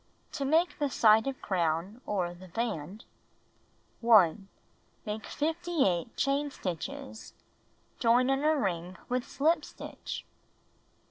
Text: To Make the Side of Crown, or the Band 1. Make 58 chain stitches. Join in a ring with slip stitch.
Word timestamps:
To 0.31 0.45
Make 0.45 0.79
the 0.79 0.89
Side 0.89 1.27
of 1.27 1.39
Crown, 1.43 2.01
or 2.07 2.33
the 2.33 2.47
Band 2.47 3.05
1. 3.99 4.47
Make 5.05 5.27
58 5.27 6.17
chain 6.17 6.49
stitches. 6.49 7.35
Join 7.99 8.31
in 8.31 8.43
a 8.43 8.55
ring 8.57 8.97
with 9.09 9.23
slip 9.23 9.63
stitch. 9.63 10.25